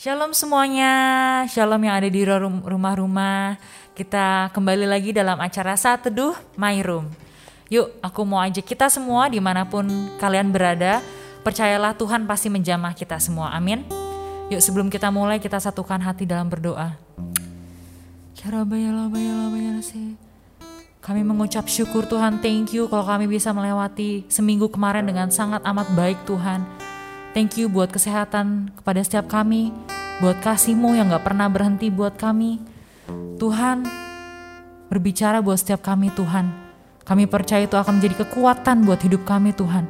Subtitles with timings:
[0.00, 0.92] Shalom semuanya,
[1.44, 3.60] shalom yang ada di rum- rumah-rumah.
[3.92, 7.04] Kita kembali lagi dalam acara Saat Teduh My Room.
[7.68, 9.84] Yuk, aku mau ajak kita semua di mana pun
[10.16, 11.04] kalian berada,
[11.44, 13.84] percayalah Tuhan pasti menjamah kita semua, amin.
[14.48, 16.96] Yuk sebelum kita mulai kita satukan hati dalam berdoa.
[21.04, 25.92] Kami mengucap syukur Tuhan, thank you kalau kami bisa melewati seminggu kemarin dengan sangat amat
[25.92, 26.88] baik Tuhan.
[27.30, 29.70] Thank you buat kesehatan kepada setiap kami,
[30.18, 32.58] buat kasihmu yang gak pernah berhenti buat kami.
[33.38, 33.86] Tuhan,
[34.90, 36.50] berbicara buat setiap kami Tuhan.
[37.06, 39.86] Kami percaya itu akan menjadi kekuatan buat hidup kami Tuhan.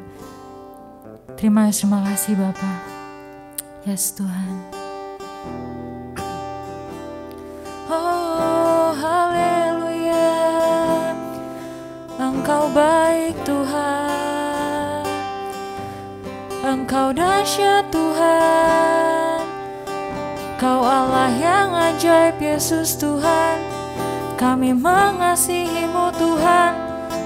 [1.41, 2.79] Terima kasih, terima kasih Bapak.
[3.89, 4.53] Yes Tuhan.
[7.89, 10.29] Oh, haleluya.
[12.20, 14.00] Engkau baik Tuhan.
[16.70, 19.42] Engkau dahsyat Tuhan.
[20.55, 23.59] Kau Allah yang ajaib Yesus Tuhan.
[24.39, 26.72] Kami mengasihimu Tuhan.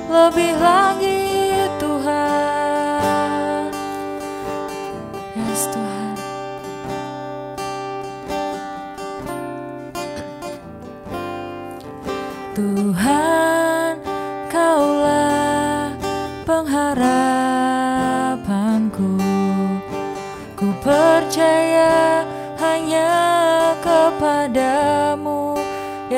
[0.09, 1.24] Lebih lagi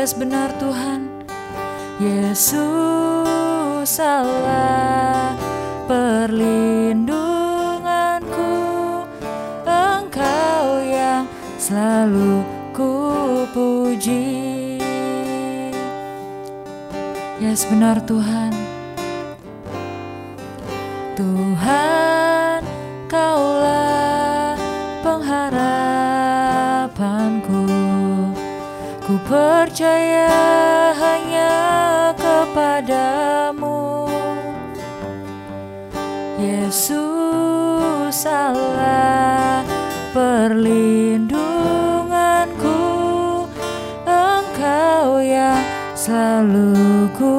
[0.07, 1.27] Yes benar Tuhan.
[1.99, 5.35] Yesus Allah
[5.91, 8.55] perlindunganku
[9.67, 11.27] Engkau yang
[11.59, 12.95] selalu ku
[13.51, 14.79] puji
[17.43, 18.55] Yes benar Tuhan.
[21.19, 22.63] Tuhan
[23.11, 23.56] kaulah
[29.27, 30.31] percaya
[30.95, 31.59] hanya
[32.15, 34.07] kepadamu.
[36.39, 39.67] Yesus Allah
[40.15, 42.79] perlindunganku.
[44.07, 45.59] Engkau yang
[45.99, 47.35] selalu ku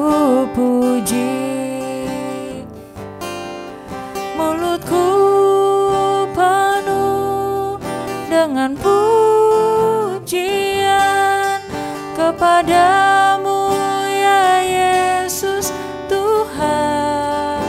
[12.58, 13.70] kepadamu
[14.18, 14.42] ya
[16.10, 17.62] Tuhan.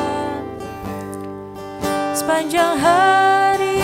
[2.18, 3.78] Sepanjang hari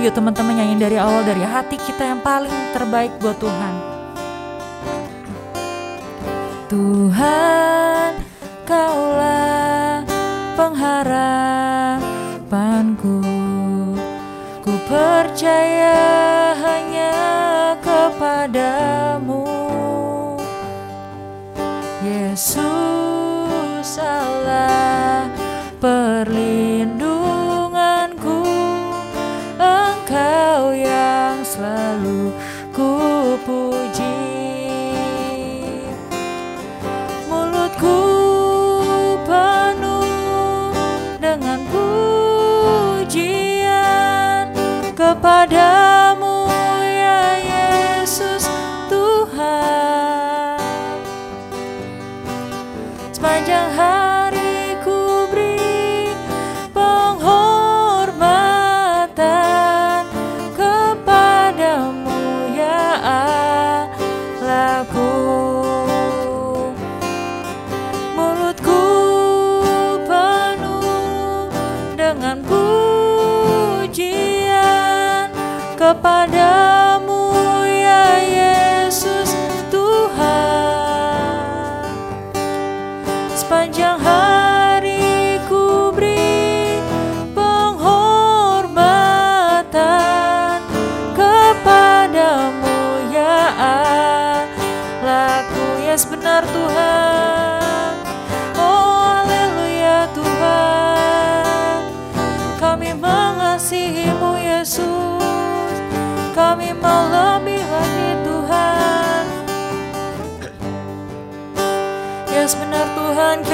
[0.00, 3.74] ya teman-teman nyanyi dari awal dari hati kita yang paling terbaik buat Tuhan.
[6.72, 8.12] Tuhan
[8.64, 9.63] kaulah
[10.64, 13.20] pengharapanku.
[14.64, 16.00] Ku percaya
[16.56, 17.12] hanya
[17.84, 19.44] kepadamu.
[22.00, 25.28] Yesus Allah
[25.80, 26.73] perlindunganku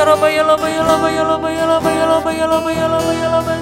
[0.01, 3.61] Labaya labaya labaya labaya labaya labaya labaya labaya labaya labaya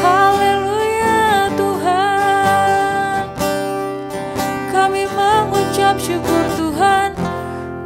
[0.00, 3.24] Haleluya Tuhan
[4.72, 7.12] Kami mengucap syukur Tuhan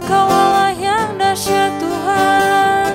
[0.06, 2.94] Kau Allah yang dahsyat Tuhan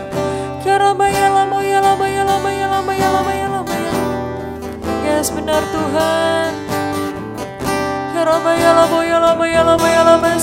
[0.63, 3.50] Yarabaya labaya labaya labaya labaya labaya
[5.21, 6.50] Yes benar Tuhan.
[8.18, 10.33] Ya Rabbi, ya Rabbi, ya Rabbi, ya Rabbi, ya Rabbi,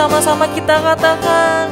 [0.00, 1.69] sama-sama kita katakan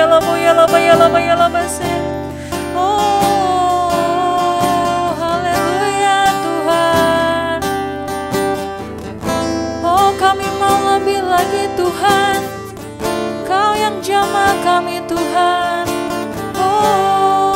[0.00, 1.92] ya lama ya lama ya lama ya lama ya lama
[2.72, 3.92] Oh
[5.12, 7.60] haleluya Tuhan
[9.84, 12.40] Oh kami mau lebih lagi Tuhan
[13.44, 15.84] Kau yang jamah kami Tuhan
[16.56, 17.52] Oh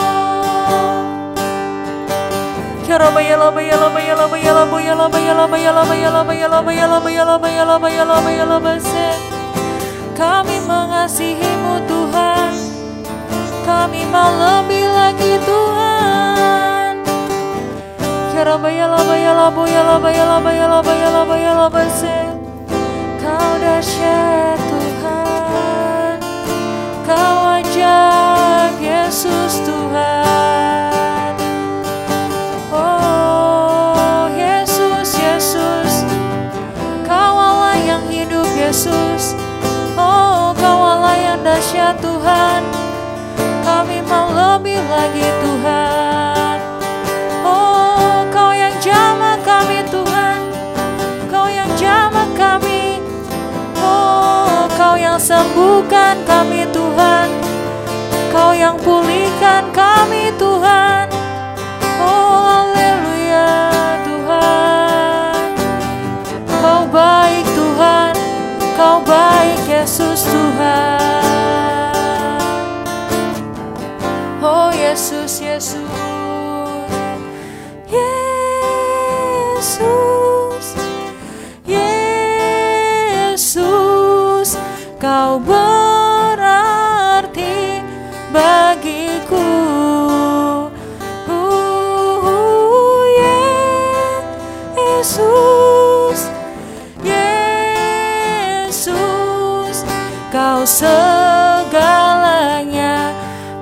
[2.84, 5.72] Ya Rabbi ya Rabbi ya Rabbi ya Rabbi ya Rabbi ya Rabbi ya Rabbi ya
[5.72, 9.33] Rabbi ya Rabbi ya Rabbi ya Rabbi ya Rabbi ya ya ya
[10.14, 12.52] kami mengasihimu Tuhan.
[13.66, 15.74] Kami mau lebih lagi Tuhan
[23.22, 26.18] Kau dahsyat Tuhan.
[27.06, 28.23] Kau ajaib.
[85.42, 86.74] Berarti
[88.30, 89.50] bagiku.
[91.26, 93.02] Uh,
[94.78, 96.30] Yesus
[97.02, 98.86] Yesus
[100.30, 101.74] Kau segalanya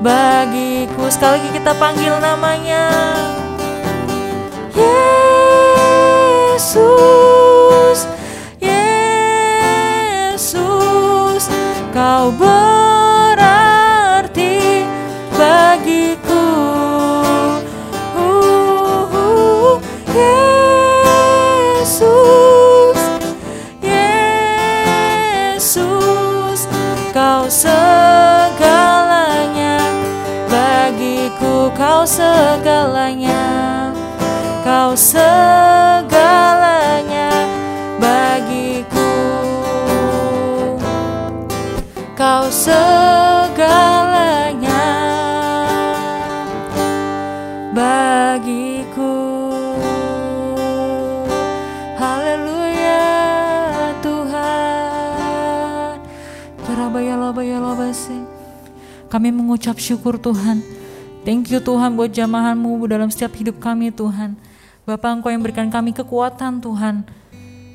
[0.05, 1.09] bagiku.
[1.09, 2.89] Sekali lagi kita panggil namanya
[12.23, 13.75] Kau berarti
[15.35, 16.47] bagiku.
[18.15, 19.83] Uh,
[21.83, 21.99] Yesus
[25.43, 25.91] Yesus
[27.11, 28.63] Kau segalanya.
[30.47, 33.43] Bagiku Kau segalanya.
[34.63, 35.82] Kau segalanya
[42.63, 43.59] segalanya
[47.75, 49.19] bagiku
[51.99, 53.03] Haleluya
[53.99, 55.99] Tuhan
[59.11, 60.63] Kami mengucap syukur Tuhan
[61.27, 64.35] Thank you Tuhan buat jamahanmu dalam setiap hidup kami Tuhan.
[64.83, 67.07] Bapak Engkau yang berikan kami kekuatan Tuhan.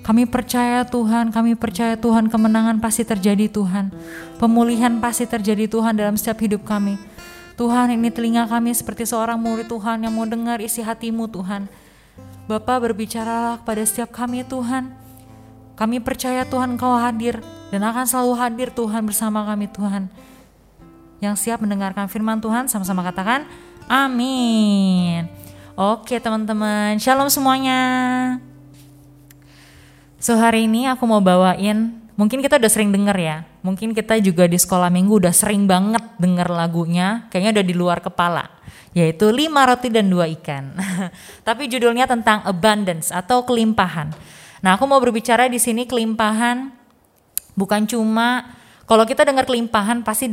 [0.08, 3.92] Kami percaya Tuhan, kami percaya Tuhan kemenangan pasti terjadi Tuhan.
[4.40, 6.96] Pemulihan pasti terjadi Tuhan dalam setiap hidup kami.
[7.60, 11.68] Tuhan ini telinga kami seperti seorang murid Tuhan yang mau dengar isi hatimu Tuhan.
[12.48, 14.96] Bapak berbicaralah kepada setiap kami Tuhan.
[15.76, 20.08] Kami percaya Tuhan Engkau hadir dan akan selalu hadir Tuhan bersama kami Tuhan
[21.20, 23.44] yang siap mendengarkan firman Tuhan sama-sama katakan
[23.92, 25.28] amin.
[25.76, 28.47] Oke teman-teman, shalom semuanya.
[30.28, 34.44] So hari ini aku mau bawain, mungkin kita udah sering denger ya, mungkin kita juga
[34.44, 38.44] di sekolah minggu udah sering banget denger lagunya, kayaknya udah di luar kepala,
[38.92, 40.76] yaitu lima roti dan dua ikan.
[41.48, 44.12] Tapi judulnya tentang abundance atau kelimpahan.
[44.60, 46.76] Nah aku mau berbicara di sini kelimpahan
[47.56, 48.52] bukan cuma
[48.84, 50.28] kalau kita dengar kelimpahan pasti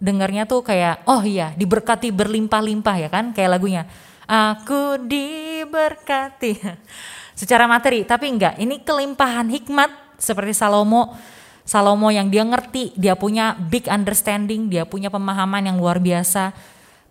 [0.00, 3.84] dengarnya tuh kayak oh iya diberkati berlimpah-limpah ya kan kayak lagunya
[4.24, 6.52] aku diberkati
[7.38, 8.02] secara materi.
[8.02, 11.14] Tapi enggak ini kelimpahan hikmat seperti Salomo.
[11.62, 16.50] Salomo yang dia ngerti dia punya big understanding dia punya pemahaman yang luar biasa.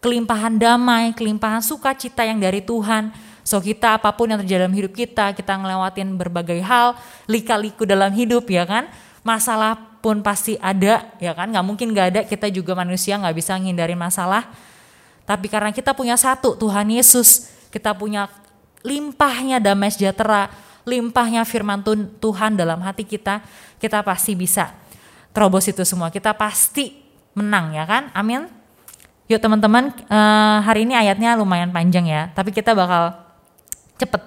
[0.04, 3.16] Kelimpahan damai kelimpahan sukacita yang dari Tuhan.
[3.48, 7.00] So kita apa pun yang terjadi dalam hidup kita kita ngelewatin berbagai hal
[7.32, 8.92] lika-liku dalam hidup ya kan?
[9.24, 11.48] Masalah pun pasti ada ya kan?
[11.54, 14.52] Nggak mungkin nggak ada kita juga manusia nggak bisa menghindari masalah.
[15.24, 18.26] Tapi karena kita punya satu Tuhan Yesus kita punya
[18.88, 20.48] limpahnya damai sejahtera
[20.88, 21.84] limpahnya firman
[22.24, 23.44] Tuhan dalam hati kita
[23.76, 24.72] kita pasti bisa
[25.36, 26.08] terobos itu semua.
[26.08, 26.96] Kita pasti
[27.36, 28.10] menang ya kan?
[28.16, 28.48] Amin.
[29.28, 33.12] Yuk teman-teman uh, hari ini ayatnya lumayan panjang ya tapi kita bakal
[34.00, 34.24] cepet.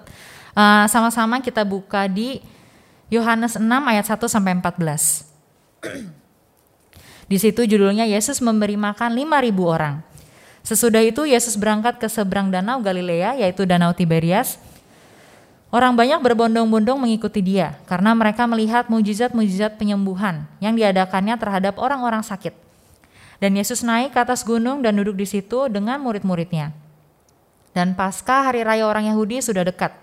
[0.53, 2.45] Uh, sama-sama kita buka di
[3.09, 5.25] Yohanes 6 ayat 1 sampai 14
[7.31, 9.31] di situ judulnya Yesus memberi makan 5.000
[9.63, 10.10] orang.
[10.61, 14.61] Sesudah itu Yesus berangkat ke seberang danau Galilea yaitu danau Tiberias.
[15.71, 22.53] Orang banyak berbondong-bondong mengikuti dia karena mereka melihat mujizat-mujizat penyembuhan yang diadakannya terhadap orang-orang sakit.
[23.39, 26.75] Dan Yesus naik ke atas gunung dan duduk di situ dengan murid-muridnya.
[27.71, 29.95] Dan pasca hari raya orang Yahudi sudah dekat.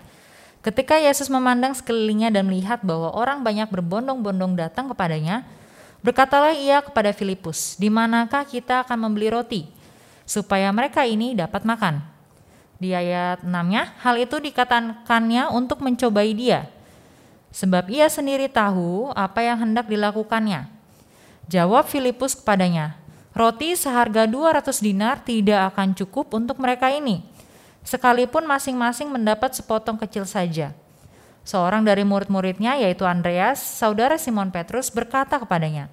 [0.64, 5.46] Ketika Yesus memandang sekelilingnya dan melihat bahwa orang banyak berbondong-bondong datang kepadanya,
[5.98, 9.66] Berkatalah ia kepada Filipus, di manakah kita akan membeli roti,
[10.28, 12.04] supaya mereka ini dapat makan.
[12.76, 16.68] Di ayat 6-nya, hal itu dikatakannya untuk mencobai dia,
[17.50, 20.68] sebab ia sendiri tahu apa yang hendak dilakukannya.
[21.48, 23.00] Jawab Filipus kepadanya,
[23.32, 27.24] roti seharga 200 dinar tidak akan cukup untuk mereka ini,
[27.82, 30.76] sekalipun masing-masing mendapat sepotong kecil saja.
[31.42, 35.88] Seorang dari murid-muridnya yaitu Andreas, saudara Simon Petrus berkata kepadanya,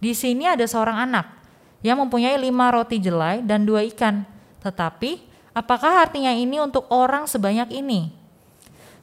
[0.00, 1.37] Di sini ada seorang anak
[1.82, 4.26] yang mempunyai lima roti jelai dan dua ikan.
[4.62, 5.22] Tetapi
[5.54, 8.10] apakah artinya ini untuk orang sebanyak ini?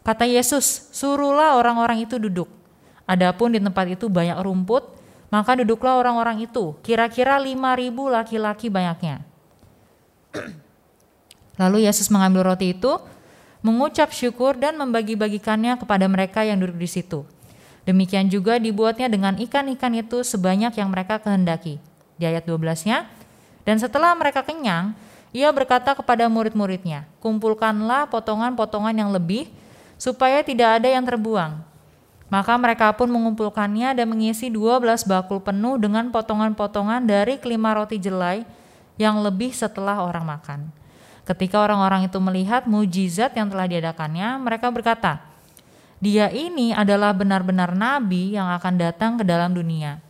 [0.05, 2.45] Kata Yesus, suruhlah orang-orang itu duduk.
[3.09, 4.85] Adapun di tempat itu banyak rumput,
[5.33, 9.25] maka duduklah orang-orang itu, kira-kira lima ribu laki-laki banyaknya.
[11.61, 13.01] Lalu Yesus mengambil roti itu,
[13.65, 17.25] mengucap syukur dan membagi-bagikannya kepada mereka yang duduk di situ.
[17.89, 21.81] Demikian juga dibuatnya dengan ikan-ikan itu sebanyak yang mereka kehendaki.
[22.15, 23.07] Di ayat 12-nya,
[23.65, 24.93] dan setelah mereka kenyang,
[25.35, 29.51] ia berkata kepada murid-muridnya, kumpulkanlah potongan-potongan yang lebih,
[29.99, 31.59] supaya tidak ada yang terbuang.
[32.31, 38.47] Maka mereka pun mengumpulkannya dan mengisi 12 bakul penuh dengan potongan-potongan dari kelima roti jelai
[38.97, 40.59] yang lebih setelah orang makan.
[41.25, 45.21] Ketika orang-orang itu melihat mujizat yang telah diadakannya, mereka berkata,
[45.97, 50.01] "Dia ini adalah benar-benar nabi yang akan datang ke dalam dunia."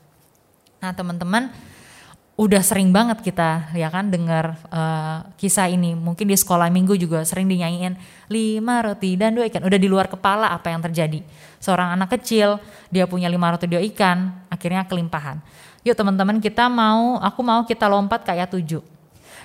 [0.84, 1.52] Nah, teman-teman,
[2.36, 5.96] udah sering banget kita ya kan dengar uh, kisah ini.
[5.96, 7.96] Mungkin di sekolah minggu juga sering dinyanyiin
[8.27, 9.63] lima roti dan dua ikan.
[9.63, 11.24] Udah di luar kepala apa yang terjadi.
[11.63, 12.60] Seorang anak kecil
[12.92, 15.39] dia punya lima roti dua ikan, akhirnya kelimpahan.
[15.88, 18.82] Yuk teman-teman kita mau, aku mau kita lompat ke ayat 7.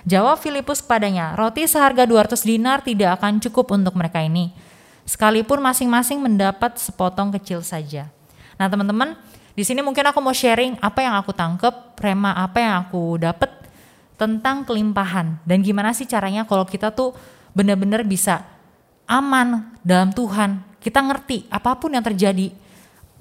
[0.09, 4.49] Jawab Filipus kepadanya, roti seharga 200 dinar tidak akan cukup untuk mereka ini.
[5.05, 8.09] Sekalipun masing-masing mendapat sepotong kecil saja.
[8.57, 9.21] Nah teman-teman,
[9.55, 13.51] di sini mungkin aku mau sharing apa yang aku tangkep, rema apa yang aku dapat
[14.15, 15.43] tentang kelimpahan.
[15.43, 17.17] Dan gimana sih caranya kalau kita tuh
[17.51, 18.47] benar-benar bisa
[19.11, 20.63] aman dalam Tuhan.
[20.81, 22.55] Kita ngerti apa pun yang terjadi,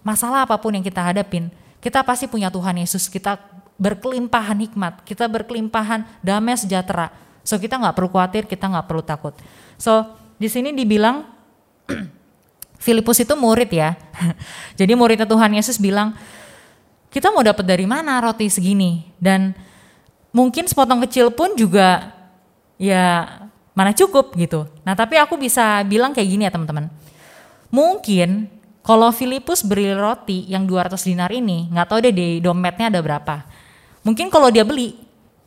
[0.05, 1.51] masalah apa pun yang kita hadapin,
[1.83, 3.11] kita pasti punya Tuhan Yesus.
[3.11, 3.35] Kita
[3.79, 7.11] berkelimpahan hikmat, kita berkelimpahan damai sejahtera.
[7.43, 9.33] So kita nggak perlu khawatir, kita nggak perlu takut.
[9.79, 10.07] So
[10.39, 11.25] di sini dibilang
[12.79, 13.99] Filipus itu murid ya.
[14.79, 16.15] Jadi muridnya Tuhan Yesus bilang,
[17.11, 19.03] kita mau dapat dari mana roti segini?
[19.19, 19.51] Dan
[20.31, 22.15] mungkin sepotong kecil pun juga
[22.79, 23.27] ya
[23.75, 24.65] mana cukup gitu.
[24.87, 26.87] Nah tapi aku bisa bilang kayak gini ya teman-teman.
[27.69, 28.47] Mungkin
[28.81, 33.45] kalau Filipus beli roti yang 200 dinar ini, nggak tahu deh di dompetnya ada berapa.
[34.01, 34.95] Mungkin kalau dia beli,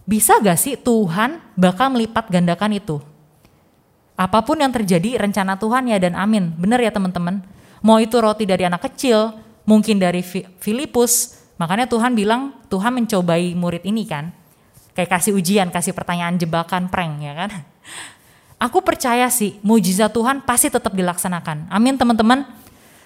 [0.05, 3.01] bisa gak sih Tuhan bakal melipat gandakan itu?
[4.23, 6.55] Apa pun yang terjadi, rencana Tuhan ya dan amin.
[6.55, 7.43] Bener ya teman-teman?
[7.83, 9.35] Mau itu roti dari anak kecil,
[9.67, 10.23] mungkin dari
[10.63, 14.31] Filipus, makanya Tuhan bilang, Tuhan mencobai murid ini kan.
[14.95, 17.51] Kayak kasih ujian, kasih pertanyaan jebakan, prank ya kan.
[18.71, 21.67] Aku percaya sih, mujizat Tuhan pasti tetap dilaksanakan.
[21.67, 22.47] Amin teman-teman.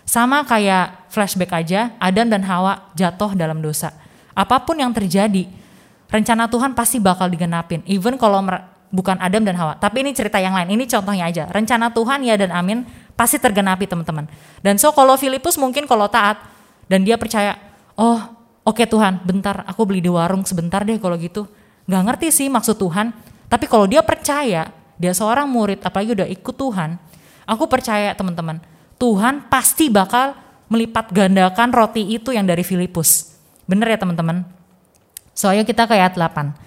[0.05, 3.97] Sama kayak flashback aja, Adam dan Hawa jatuh dalam dosa.
[4.37, 5.49] Apa pun yang terjadi,
[6.13, 7.81] rencana Tuhan pasti bakal digenapin.
[7.89, 8.45] Even kalau
[8.97, 9.77] bukan Adam dan Hawa.
[9.77, 10.73] Tapi ini cerita yang lain.
[10.73, 11.45] Ini contohnya aja.
[11.53, 14.25] Rencana Tuhan ya dan amin pasti tergenapi teman-teman.
[14.65, 16.41] Dan so kalau Filipus mungkin kalau taat
[16.89, 17.61] dan dia percaya,
[18.01, 18.17] oh
[18.65, 21.45] oke okay, Tuhan, bentar aku beli di warung sebentar deh kalau gitu.
[21.85, 23.13] Gak ngerti sih maksud Tuhan.
[23.47, 26.99] Tapi kalau dia percaya, dia seorang murid apalagi udah ikut Tuhan,
[27.47, 28.59] aku percaya teman-teman,
[28.99, 30.35] Tuhan pasti bakal
[30.67, 33.39] melipat gandakan roti itu yang dari Filipus.
[33.71, 34.43] Bener ya teman-teman?
[35.31, 36.66] Soalnya kita ke ayat 8.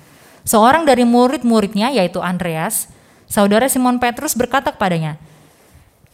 [0.50, 2.90] Seorang dari murid-muridnya yaitu Andreas,
[3.30, 5.22] saudara Simon Petrus berkata kepadanya,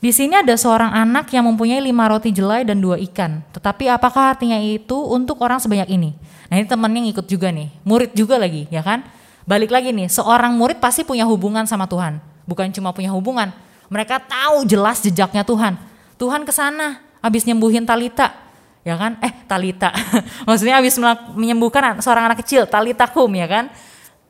[0.03, 3.39] di sini ada seorang anak yang mempunyai lima roti jelai dan dua ikan.
[3.55, 6.11] Tetapi apakah artinya itu untuk orang sebanyak ini?
[6.51, 9.07] Nah ini temannya ngikut juga nih, murid juga lagi, ya kan?
[9.47, 12.19] Balik lagi nih, seorang murid pasti punya hubungan sama Tuhan.
[12.43, 13.55] Bukan cuma punya hubungan,
[13.87, 15.79] mereka tahu jelas jejaknya Tuhan.
[16.19, 18.35] Tuhan ke sana, habis nyembuhin Talita,
[18.83, 19.15] ya kan?
[19.23, 19.95] Eh Talita,
[20.47, 20.99] maksudnya habis
[21.39, 23.71] menyembuhkan seorang anak kecil, Talita kum, ya kan?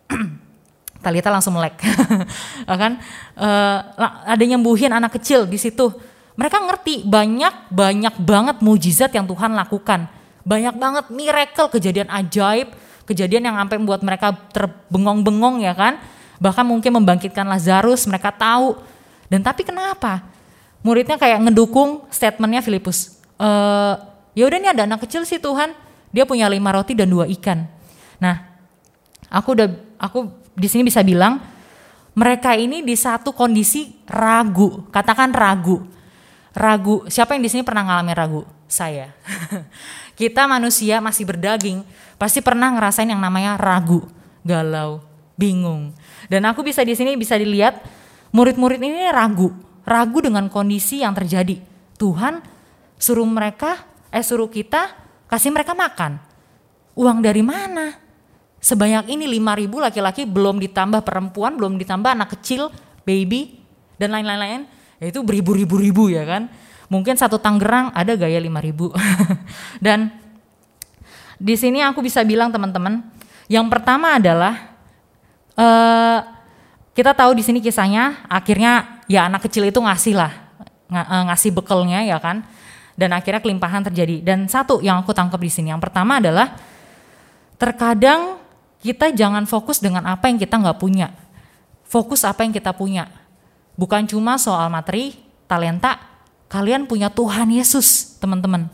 [1.05, 1.77] Talita langsung melek,
[2.69, 2.97] ya kan?
[3.37, 3.77] Uh,
[4.25, 5.93] ada nyembuhin anak kecil di situ.
[6.35, 10.09] Mereka ngerti banyak banyak banget mujizat yang Tuhan lakukan,
[10.41, 12.73] banyak banget miracle, kejadian ajaib,
[13.05, 16.01] kejadian yang sampai membuat mereka terbengong-bengong ya kan?
[16.41, 18.75] Bahkan mungkin membangkitkan Lazarus, mereka tahu.
[19.29, 20.25] Dan tapi kenapa?
[20.85, 23.17] Muridnya kayak ngedukung statementnya Filipus.
[23.39, 23.49] E,
[24.37, 25.73] ya udah nih ada anak kecil sih Tuhan,
[26.13, 27.65] dia punya lima roti dan dua ikan.
[28.21, 28.45] Nah,
[29.31, 29.67] aku udah
[30.05, 31.41] aku di sini bisa bilang
[32.15, 35.83] mereka ini di satu kondisi ragu, katakan ragu.
[36.55, 38.41] Ragu, siapa yang di sini pernah ngalamin ragu?
[38.71, 39.11] Saya.
[40.19, 41.83] Kita manusia masih berdaging,
[42.15, 44.07] pasti pernah ngerasain yang namanya ragu,
[44.47, 45.03] galau,
[45.35, 45.91] bingung.
[46.31, 47.83] Dan aku bisa di sini bisa dilihat
[48.31, 49.51] murid-murid ini ragu,
[49.83, 51.59] ragu dengan kondisi yang terjadi.
[51.99, 52.39] Tuhan
[52.95, 53.83] suruh mereka,
[54.15, 54.95] eh suruh kita
[55.27, 56.23] kasih mereka makan.
[56.95, 58.04] Uang dari mana?
[58.65, 62.73] Sebanyak ini 5 ribu laki-laki belum ditambah perempuan, belum ditambah anak kecil,
[63.05, 63.61] baby
[64.01, 64.65] dan lain-lain
[64.97, 66.49] ya itu beribu-ribu-ribu ya kan.
[66.89, 68.89] Mungkin satu Tangerang ada gaya 5 ribu.
[69.85, 70.09] dan
[71.37, 73.05] di sini aku bisa bilang teman-teman,
[73.45, 74.73] yang pertama adalah
[75.53, 76.19] uh,
[76.97, 80.31] kita tahu di sini kisahnya akhirnya ya anak kecil itu ngasih lah
[80.89, 82.47] eh, ngasih bekalnya ya kan
[82.95, 86.55] dan akhirnya kelimpahan terjadi dan satu yang aku tangkap di sini yang pertama adalah
[87.59, 88.44] terkadang
[88.85, 91.09] kita jangan fokus dengan apa yang kita nggak punya.
[91.89, 93.09] Fokus apa yang kita punya.
[93.73, 95.17] Bukan cuma soal materi,
[95.49, 95.97] talenta.
[96.45, 98.69] Kalian punya Tuhan Yesus, teman-teman.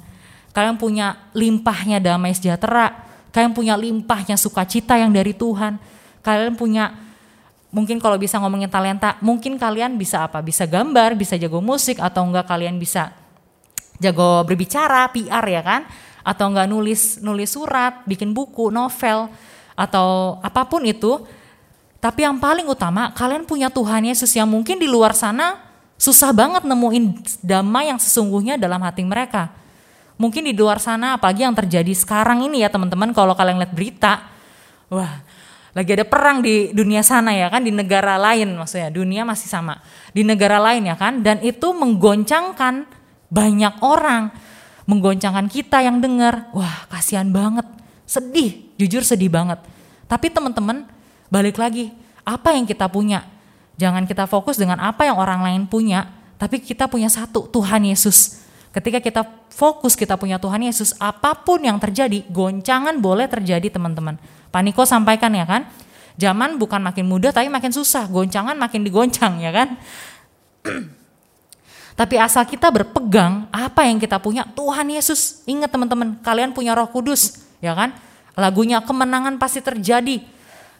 [0.51, 3.07] Kalian punya limpahnya damai sejahtera.
[3.31, 5.79] Kalian punya limpahnya sukacita yang dari Tuhan.
[6.19, 6.91] Kalian punya
[7.71, 10.43] mungkin kalau bisa ngomongin talenta, mungkin kalian bisa apa?
[10.43, 13.15] Bisa gambar, bisa jago musik atau enggak kalian bisa
[14.03, 15.81] jago berbicara, PR ya kan?
[16.21, 19.31] Atau enggak nulis nulis surat, bikin buku, novel
[19.81, 21.25] atau apa pun itu.
[22.01, 25.61] Tapi yang paling utama, kalian punya Tuhan Yesus yang mungkin di luar sana
[26.01, 27.13] susah banget nemuin
[27.45, 29.53] damai yang sesungguhnya dalam hati mereka.
[30.17, 34.29] Mungkin di luar sana, apalagi yang terjadi sekarang ini ya teman-teman, kalau kalian lihat berita,
[34.89, 35.21] wah
[35.71, 39.81] lagi ada perang di dunia sana ya kan, di negara lain maksudnya, dunia masih sama.
[40.09, 42.85] Di negara lain ya kan, dan itu menggoncangkan
[43.29, 44.33] banyak orang,
[44.85, 47.65] menggoncangkan kita yang dengar, wah kasihan banget,
[48.11, 49.63] sedih, jujur sedih banget.
[50.11, 50.83] Tapi teman-teman,
[51.31, 51.95] balik lagi,
[52.27, 53.23] apa yang kita punya?
[53.79, 58.43] Jangan kita fokus dengan apa yang orang lain punya, tapi kita punya satu, Tuhan Yesus.
[58.75, 64.19] Ketika kita fokus kita punya Tuhan Yesus, apa pun yang terjadi, goncangan boleh terjadi teman-teman.
[64.51, 65.71] Paniko sampaikan ya kan,
[66.19, 69.79] zaman bukan makin mudah tapi makin susah, goncangan makin digoncang ya kan.
[71.91, 75.43] Tapi asal kita berpegang apa yang kita punya, Tuhan Yesus.
[75.43, 77.95] Ingat teman-teman, kalian punya Roh Kudus, ya kan?
[78.35, 80.19] Lagunya kemenangan pasti terjadi.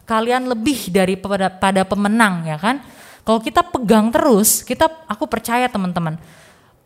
[0.02, 2.82] Kalian lebih dari pada, pada pemenang ya kan.
[3.22, 6.18] Kalau kita pegang terus, kita aku percaya teman-teman,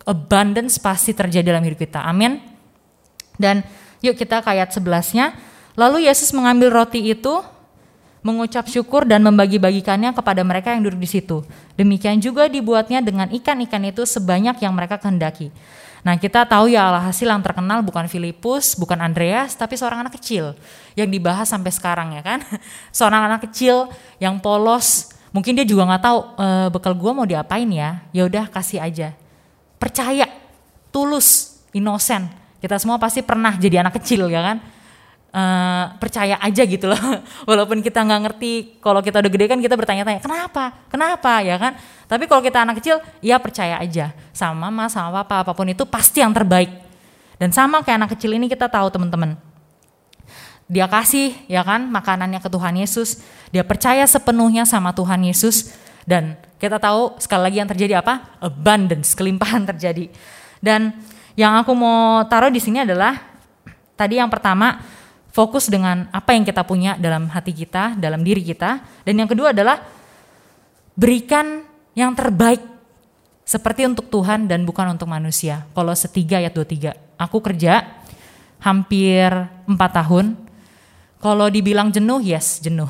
[0.05, 2.05] abundance pasti terjadi dalam hidup kita.
[2.05, 2.45] Amin.
[3.41, 3.65] Dan
[4.05, 5.33] yuk kita ke ayat 11-nya.
[5.81, 7.41] Lalu Yesus mengambil roti itu,
[8.21, 11.47] mengucap syukur dan membagi-bagikannya kepada mereka yang duduk di situ.
[11.79, 15.55] Demikian juga dibuatnya dengan ikan-ikan itu sebanyak yang mereka kehendaki.
[16.07, 20.55] Nah kita tahu ya alhasil yang terkenal bukan Filipus, bukan Andreas, tapi seorang anak kecil
[20.95, 22.47] yang dibahas sampai sekarang ya kan.
[22.95, 23.91] Seorang anak kecil
[24.23, 28.07] yang polos, mungkin dia juga nggak tahu e, bekal gua mau diapain ya.
[28.15, 29.19] Ya udah kasih aja.
[29.83, 30.31] Percaya,
[30.95, 32.31] tulus, inosen.
[32.63, 34.63] Kita semua pasti pernah jadi anak kecil ya kan
[35.37, 36.99] uh, percaya aja gitu loh.
[37.49, 41.77] Walaupun kita nggak ngerti, kalau kita udah gede kan kita bertanya-tanya, kenapa, kenapa ya kan?
[42.09, 45.85] Tapi kalau kita anak kecil, ya percaya aja sama mama, sama papa, apa pun itu
[45.85, 46.73] pasti yang terbaik.
[47.37, 49.37] Dan sama kayak anak kecil ini kita tahu teman-teman.
[50.67, 53.23] Dia kasih ya kan makanannya ke Tuhan Yesus,
[53.55, 55.71] dia percaya sepenuhnya sama Tuhan Yesus
[56.03, 58.35] dan kita tahu sekali lagi yang terjadi apa?
[58.43, 60.11] Abundance, kelimpahan terjadi.
[60.59, 60.91] Dan
[61.39, 63.15] yang aku mau taruh di sini adalah
[63.95, 64.83] tadi yang pertama
[65.37, 68.81] fokus dengan apa yang kita punya dalam hati kita, dalam diri kita.
[69.05, 69.85] Dan yang kedua adalah
[70.97, 71.61] berikan
[71.93, 72.65] yang terbaik
[73.45, 75.69] seperti untuk Tuhan dan bukan untuk manusia.
[75.77, 77.21] Kalau setiga ayat 23.
[77.21, 77.85] Aku kerja
[78.65, 79.29] hampir
[79.69, 80.41] empat tahun.
[81.21, 82.89] Kalau dibilang jenuh, yes jenuh.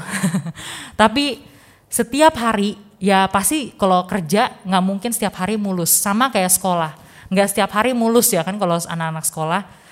[1.01, 1.43] Tapi
[1.91, 5.91] setiap hari ya pasti kalau kerja nggak mungkin setiap hari mulus.
[5.91, 6.95] Sama kayak sekolah.
[7.27, 9.86] Nggak setiap hari mulus ya kan kalau anak-anak sekolah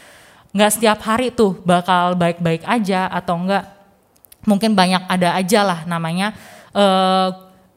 [0.55, 3.67] nggak setiap hari tuh bakal baik-baik aja atau enggak
[4.47, 6.31] mungkin banyak ada aja lah namanya
[6.71, 7.29] eh,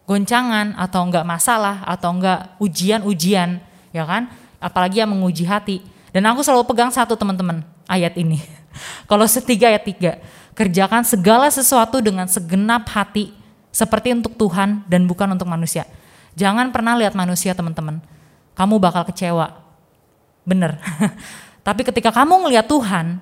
[0.08, 3.60] goncangan atau enggak masalah atau enggak ujian-ujian
[3.92, 4.32] ya kan?
[4.58, 5.84] Apalagi yang menguji hati.
[6.16, 8.42] Dan aku selalu pegang satu teman-teman ayat ini.
[9.10, 10.12] Kalau setiga ayat tiga.
[10.58, 13.30] Kerjakan segala sesuatu dengan segenap hati
[13.70, 15.86] seperti untuk Tuhan dan bukan untuk manusia.
[16.34, 18.02] Jangan pernah lihat manusia teman-teman.
[18.58, 19.54] Kamu bakal kecewa.
[20.48, 20.82] Bener
[21.68, 23.20] Tapi ketika kamu ngelihat Tuhan,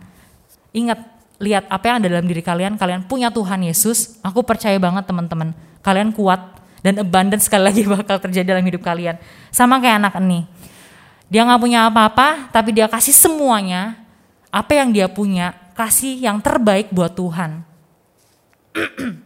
[0.69, 1.01] ingat
[1.41, 5.57] lihat apa yang ada dalam diri kalian, kalian punya Tuhan Yesus, aku percaya banget teman-teman,
[5.81, 9.17] kalian kuat dan abundance sekali lagi bakal terjadi dalam hidup kalian.
[9.49, 10.45] Sama kayak anak ini.
[11.25, 13.97] Dia nggak punya apa-apa, tapi dia kasih semuanya,
[14.53, 17.65] apa yang dia punya, kasih yang terbaik buat Tuhan.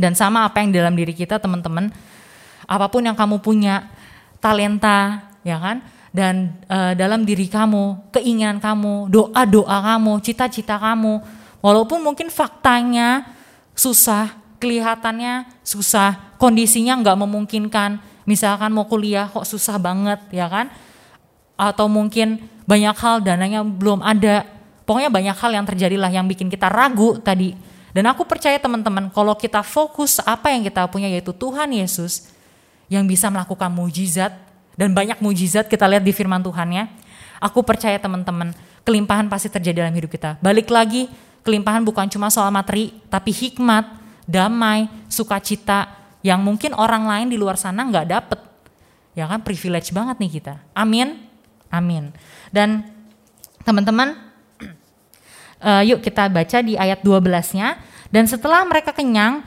[0.00, 1.90] dan sama apa yang dalam diri kita teman-teman,
[2.70, 3.90] apa pun yang kamu punya,
[4.38, 5.82] talenta, ya kan?
[6.10, 11.22] Dan uh, dalam diri kamu, keinginan kamu, doa-doa kamu, cita-cita kamu,
[11.62, 13.30] walaupun mungkin faktanya
[13.78, 20.66] susah, kelihatannya susah, kondisinya nggak memungkinkan, misalkan mau kuliah kok susah banget, ya kan?
[21.54, 24.42] Atau mungkin banyak hal dananya belum ada,
[24.82, 27.54] pokoknya banyak hal yang terjadilah yang bikin kita ragu tadi.
[27.90, 32.30] Dan aku percaya teman-teman, kalau kita fokus apa yang kita punya yaitu Tuhan Yesus
[32.90, 34.49] yang bisa melakukan mujizat,
[34.80, 36.88] dan banyak mujizat kita lihat di firman Tuhan ya.
[37.44, 40.40] Aku percaya teman-teman, kelimpahan pasti terjadi dalam hidup kita.
[40.40, 41.04] Balik lagi,
[41.44, 43.84] kelimpahan bukan cuma soal materi, tapi hikmat,
[44.24, 48.40] damai, sukacita yang mungkin orang lain di luar sana nggak dapet.
[49.12, 50.64] Ya kan, privilege banget nih kita.
[50.72, 51.28] Amin,
[51.68, 52.16] amin.
[52.48, 52.88] Dan
[53.68, 54.16] teman-teman,
[55.60, 57.76] uh, yuk kita baca di ayat 12-nya.
[58.08, 59.44] Dan setelah mereka kenyang,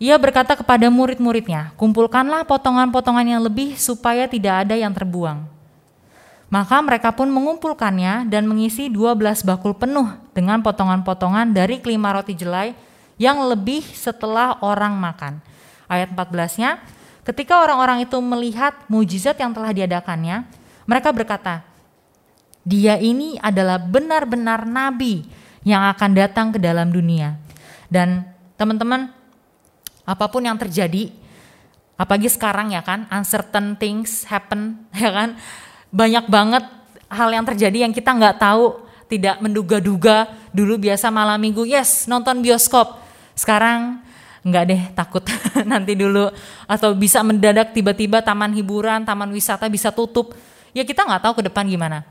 [0.00, 5.44] ia berkata kepada murid-muridnya, "Kumpulkanlah potongan-potongan yang lebih supaya tidak ada yang terbuang."
[6.48, 12.74] Maka mereka pun mengumpulkannya dan mengisi 12 bakul penuh dengan potongan-potongan dari kelima roti jelai
[13.20, 15.38] yang lebih setelah orang makan.
[15.86, 16.80] Ayat 14-nya,
[17.22, 20.48] ketika orang-orang itu melihat mujizat yang telah diadakannya,
[20.88, 21.62] mereka berkata,
[22.64, 25.28] "Dia ini adalah benar-benar nabi
[25.62, 27.36] yang akan datang ke dalam dunia."
[27.86, 28.26] Dan
[28.58, 29.19] teman-teman,
[30.04, 31.12] apa pun yang terjadi,
[32.00, 35.28] apalagi sekarang ya kan, uncertain things happen, ya kan,
[35.92, 36.64] banyak banget
[37.10, 40.30] hal yang terjadi yang kita nggak tahu, tidak menduga-duga.
[40.54, 42.98] Dulu biasa malam minggu, yes nonton bioskop,
[43.34, 44.02] sekarang
[44.40, 45.20] nggak deh takut
[45.70, 46.32] nanti dulu
[46.64, 50.32] atau bisa mendadak tiba-tiba taman hiburan, taman wisata bisa tutup.
[50.72, 52.06] Ya kita nggak tahu ke depan gimana.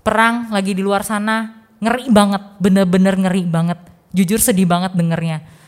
[0.00, 3.78] Perang lagi di luar sana ngeri banget, bener-bener ngeri banget.
[4.10, 5.59] Jujur sedih banget dengernya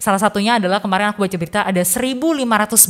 [0.00, 2.16] Salah satunya adalah kemarin aku baca berita ada 1.500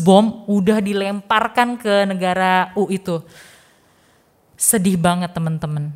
[0.06, 3.18] bom udah dilemparkan ke negara U itu.
[4.54, 5.90] Sedih banget teman-teman.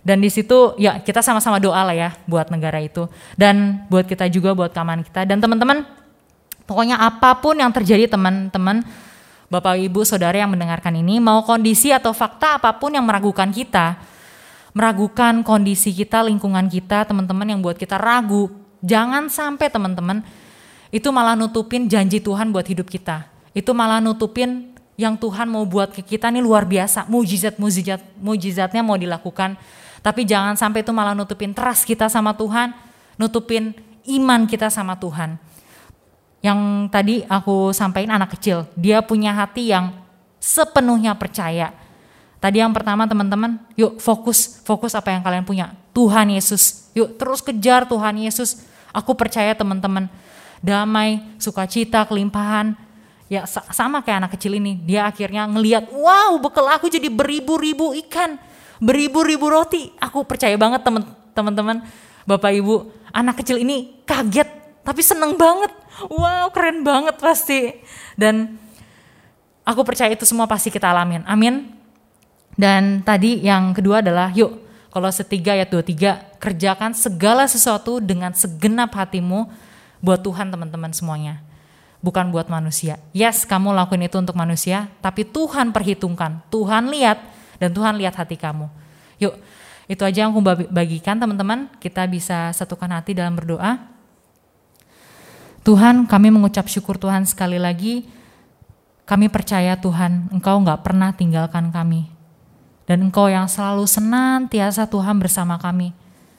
[0.00, 4.28] Dan di situ ya kita sama-sama doa lah ya buat negara itu dan buat kita
[4.32, 5.80] juga buat keamanan kita dan teman-teman
[6.68, 8.84] pokoknya apa pun yang terjadi teman-teman
[9.48, 13.96] Bapak Ibu Saudara yang mendengarkan ini mau kondisi atau fakta apa pun yang meragukan kita
[14.76, 18.52] meragukan kondisi kita lingkungan kita teman-teman yang buat kita ragu
[18.84, 20.20] jangan sampai teman-teman
[20.90, 23.28] itu malah nutupin janji Tuhan buat hidup kita.
[23.54, 28.82] Itu malah nutupin yang Tuhan mau buat ke kita nih luar biasa, mujizat mujizat mujizatnya
[28.82, 29.58] mau dilakukan.
[30.04, 32.76] Tapi jangan sampai itu malah nutupin trust kita sama Tuhan,
[33.16, 33.72] nutupin
[34.04, 35.40] iman kita sama Tuhan.
[36.44, 39.96] yang tadi aku sampaikan anak kecil, dia punya hati yang
[40.36, 41.72] sepenuhnya percaya.
[42.36, 45.72] Tadi yang pertama teman-teman, yuk fokus, fokus apa yang kalian punya.
[45.96, 48.60] Tuhan Yesus, yuk terus kejar Tuhan Yesus.
[48.92, 50.12] Aku percaya teman-teman,
[50.60, 52.76] damai, sukacita, kelimpahan,
[53.26, 54.78] ya sama kayak anak kecil ini.
[54.84, 58.38] Dia akhirnya ngeliat, wow bekal aku jadi beribu-ribu ikan,
[58.78, 59.90] beribu-ribu roti.
[59.98, 60.84] Aku percaya banget
[61.34, 61.82] teman-teman,
[62.28, 64.46] Bapak Ibu, anak kecil ini kaget,
[64.84, 65.72] tapi seneng banget.
[66.10, 67.70] Wow keren banget pasti.
[68.18, 68.64] Dan
[69.64, 71.24] Aku percaya itu semua pasti kita alamin.
[71.24, 71.72] Amin.
[72.54, 74.60] Dan tadi yang kedua adalah yuk
[74.92, 79.48] kalau setiga ya dua tiga kerjakan segala sesuatu dengan segenap hatimu
[80.04, 81.40] buat Tuhan teman-teman semuanya.
[82.04, 83.00] Bukan buat manusia.
[83.16, 86.44] Yes, kamu lakuin itu untuk manusia, tapi Tuhan perhitungkan.
[86.52, 87.16] Tuhan lihat
[87.56, 88.68] dan Tuhan lihat hati kamu.
[89.16, 89.40] Yuk,
[89.88, 91.72] itu aja yang aku bagikan teman-teman.
[91.80, 93.80] Kita bisa satukan hati dalam berdoa.
[95.64, 98.04] Tuhan, kami mengucap syukur Tuhan sekali lagi
[99.04, 102.08] kami percaya Tuhan, Engkau nggak pernah tinggalkan kami.
[102.88, 105.92] Dan Engkau yang selalu senantiasa Tuhan bersama kami.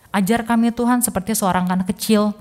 [0.09, 2.33] Ajar kami Tuhan seperti seorang anak kecil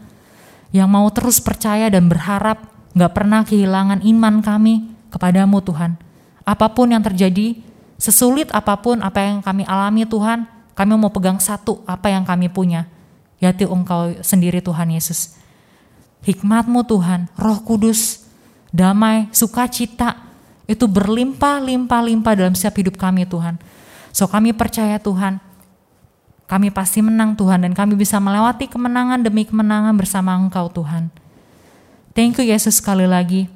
[0.75, 2.67] yang mau terus percaya dan berharap
[2.99, 5.95] nggak pernah kehilangan iman kami kepadamu Tuhan.
[6.43, 7.63] Apa pun yang terjadi,
[7.95, 12.51] sesulit apa pun apa yang kami alami Tuhan, kami mau pegang satu apa yang kami
[12.51, 12.91] punya,
[13.39, 15.39] yaitu Engkau sendiri Tuhan Yesus.
[16.27, 18.27] Hikmatmu Tuhan, roh kudus,
[18.75, 20.27] damai, sukacita
[20.67, 23.63] itu berlimpah-limpah-limpah dalam setiap hidup kami Tuhan.
[24.11, 25.39] So kami percaya Tuhan,
[26.55, 31.11] kami pasti menang Tuhan dan kami bisa melewati kemenangan demi kemenangan bersama Engkau Tuhan.
[32.15, 33.51] Thank you Yesus sekali lagi.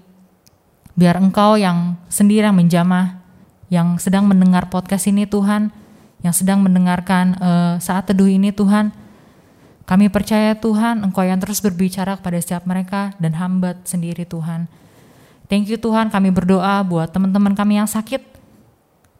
[0.98, 3.22] Biar Engkau yang sendiri yang menjamah,
[3.70, 5.70] yang sedang mendengar podcast ini Tuhan,
[6.26, 8.90] yang sedang mendengarkan uh, saat teduh ini Tuhan,
[9.87, 14.66] kami percaya Tuhan, Engkau yang terus berbicara kepada setiap mereka dan hamba sendiri Tuhan.
[15.46, 18.38] Thank you Tuhan, kami berdoa buat teman-teman kami yang sakit,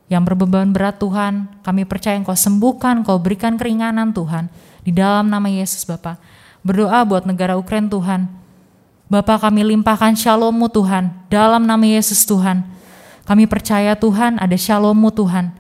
[0.09, 1.49] yang berbeban berat Tuhan.
[1.63, 4.49] Kami percaya Engkau sembuhkan, Engkau berikan keringanan Tuhan.
[4.83, 6.17] Di dalam nama Yesus Bapak.
[6.65, 8.29] Berdoa buat negara Ukraina Tuhan.
[9.09, 11.13] Bapak kami limpahkan shalommu Tuhan.
[11.29, 12.65] Dalam nama Yesus Tuhan.
[13.29, 15.53] Kami percaya Tuhan ada shalommu Tuhan.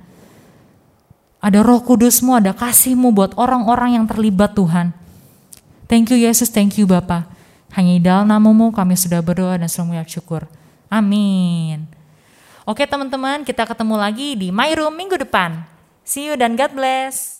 [1.38, 4.90] Ada roh kudusmu, ada kasihmu buat orang-orang yang terlibat Tuhan.
[5.86, 7.30] Thank you Yesus, thank you Bapak.
[7.76, 10.48] Hanya di dalam namamu kami sudah berdoa dan selalu syukur.
[10.88, 11.97] Amin.
[12.68, 15.64] Oke teman-teman, kita ketemu lagi di My Room minggu depan.
[16.04, 17.37] See you dan God bless.